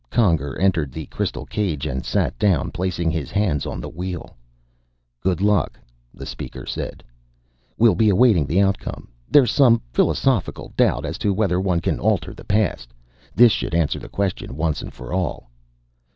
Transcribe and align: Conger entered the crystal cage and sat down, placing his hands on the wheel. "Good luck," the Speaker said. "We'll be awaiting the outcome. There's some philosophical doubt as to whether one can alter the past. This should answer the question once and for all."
Conger 0.09 0.57
entered 0.57 0.91
the 0.91 1.05
crystal 1.05 1.45
cage 1.45 1.85
and 1.85 2.03
sat 2.03 2.35
down, 2.39 2.71
placing 2.71 3.11
his 3.11 3.29
hands 3.29 3.67
on 3.67 3.79
the 3.79 3.87
wheel. 3.87 4.35
"Good 5.19 5.41
luck," 5.41 5.77
the 6.11 6.25
Speaker 6.25 6.65
said. 6.65 7.03
"We'll 7.77 7.93
be 7.93 8.09
awaiting 8.09 8.47
the 8.47 8.61
outcome. 8.61 9.09
There's 9.29 9.51
some 9.51 9.79
philosophical 9.93 10.73
doubt 10.75 11.05
as 11.05 11.19
to 11.19 11.35
whether 11.35 11.61
one 11.61 11.81
can 11.81 11.99
alter 11.99 12.33
the 12.33 12.43
past. 12.43 12.95
This 13.35 13.51
should 13.51 13.75
answer 13.75 13.99
the 13.99 14.09
question 14.09 14.55
once 14.57 14.81
and 14.81 14.91
for 14.91 15.13
all." 15.13 15.51